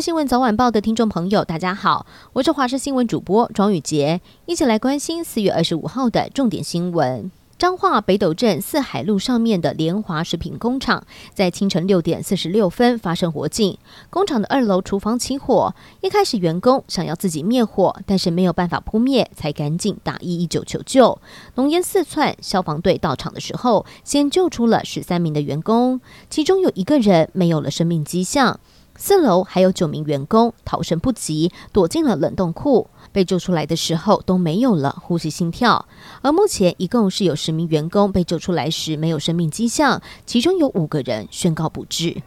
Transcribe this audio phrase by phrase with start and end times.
[0.00, 7.28] 新闻早晚报的听众朋友，大家好，我是华视新闻主播庄宇杰，一起来关心四月二十五号的重点新闻。
[7.58, 13.76] 彰化北斗镇四海路上面的联华食品工厂，在清晨六点四十六分发生火警。
[14.08, 21.18] 工厂的二楼厨房起火，一开始员工想要自己灭火，但是没有办法扑灭，才赶紧打一一九求救。
[21.56, 28.60] 浓烟四窜，消防队到场的时候，先救出了十三名的员工，其中有一个人没有了生命迹象。
[29.00, 32.90] 四楼还有九名员工逃生不及，躲进了冷冻库。
[33.10, 35.86] 被救出来的时候都没有了呼吸心跳。
[36.20, 42.22] 而目前一共是有十名员工被救出来时没有生命迹象，其中有五个人宣告不治。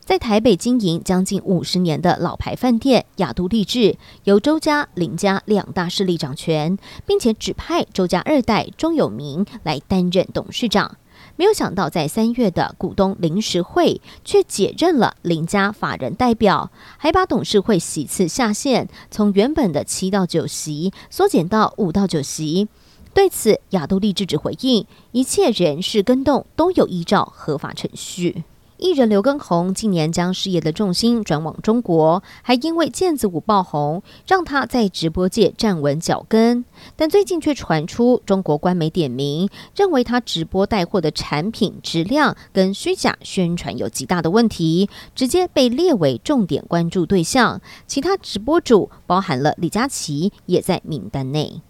[0.00, 10.96] 在台北经营将近五十年的老牌饭店亚都丽致，由周家、林家两大势力掌权，并且指派周家二代钟有明来担任董事长。
[11.36, 22.68] 没有想到，在三月的股东临时会却解任了林家法人代表，还把董事会席次下限从原本的七到九席缩减到五到九席。
[23.12, 28.44] 对此，亚都力制止回应：一切人事更动都有依照合法程序。
[28.80, 36.64] 艺人刘畊宏近年将事业的重心转往中国，还因为毽子舞爆红，让他在直播界站稳脚跟。
[36.96, 47.60] 但最近却传出中国官媒点名，认为他直播带货的产品质量跟虚假宣传有极大的问题，直接被列为重点关注对象。
[47.86, 51.60] 其他直播主，包含了李佳琦，也在名单内。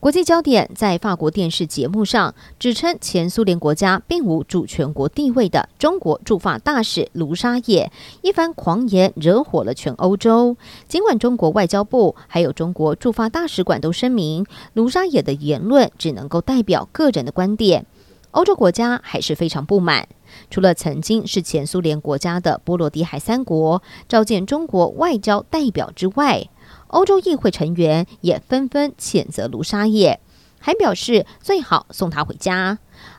[0.00, 7.90] 国际焦点在法国电视节目上指称前苏联国家并无主权国地位的中国驻法大使卢沙野
[8.22, 10.56] 一番狂言，惹火了全欧洲。
[10.86, 17.84] 尽管中国外交部还有中国驻法大使馆都声明，卢沙野的言论只能够代表个人的观点，
[18.30, 20.06] 欧洲国家还是非常不满。
[20.48, 26.48] 除了曾经是前苏联国家的波罗的海三国召见中国外交代表之外，
[26.88, 30.20] 欧洲议会成员也纷纷谴责卢沙叶，
[30.58, 32.78] 还表示最好送他回家。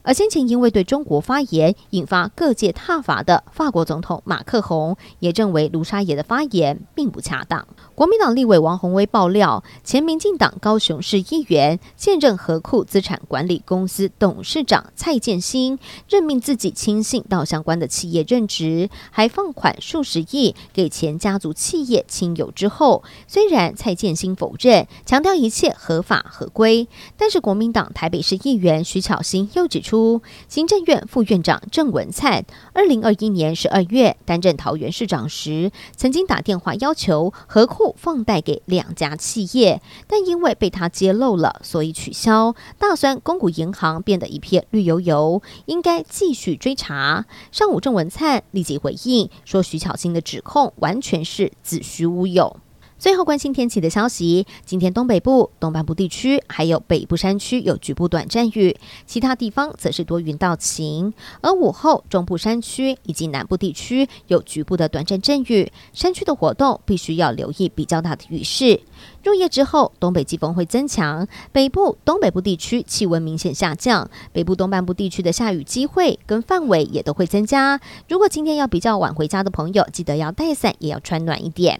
[0.09, 7.68] 而先前因为对中国发言引发各界挞伐的法国总统马克宏，也认为卢沙野的发言并不恰当。
[7.94, 15.78] 国民党立委王鸿薇爆料，前民进党高雄市议员、现任合库资产管理公司董事长蔡建新，
[16.09, 29.99] 任命自己亲信到相关的企业任职，还放款数十亿给前家族企业亲友之后，虽然蔡建新否认，强调一切合法合规，但是国民党台北市议员徐巧芯又指出，
[30.48, 37.96] 行政院副院长郑文灿，二零二一年十二月担任桃园市长时，曾经打电话要求何库。
[37.98, 42.56] 放贷给两家企业，但因为被他揭露了，所以取消。
[42.78, 47.26] 大酸公股银行变得一片绿油油，应该继续追查。
[47.52, 52.58] 上午郑文灿立即回应说，徐巧芯的指控完全是子虚乌有。
[53.00, 61.14] 最后关心天气的消息，今天东北部、东半部地区还有北部山区有局部短暂雨，其他地方则是多云到晴。
[61.40, 68.82] 而午后中部山区以及南部地区有局部的短暂阵雨，山区的活动必须要留意比较大的雨势。
[69.24, 77.80] 入夜之后，东北季风会增强，北部、东北部地区气温明显下降，北部东半部地区的下雨机会跟范围也都会增加。
[78.10, 81.80] 如果今天要比较晚回家的朋友，记得要带伞，也要穿暖一点。